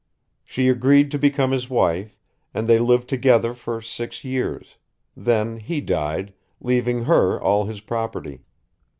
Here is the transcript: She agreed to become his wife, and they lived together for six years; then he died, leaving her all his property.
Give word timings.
She 0.43 0.67
agreed 0.67 1.11
to 1.11 1.19
become 1.19 1.51
his 1.51 1.69
wife, 1.69 2.17
and 2.55 2.67
they 2.67 2.79
lived 2.79 3.07
together 3.07 3.53
for 3.53 3.83
six 3.83 4.23
years; 4.25 4.77
then 5.15 5.57
he 5.57 5.79
died, 5.79 6.33
leaving 6.59 7.03
her 7.03 7.39
all 7.39 7.65
his 7.65 7.81
property. 7.81 8.41